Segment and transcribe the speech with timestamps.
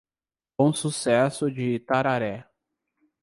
[0.57, 2.43] Bom Sucesso de Itararé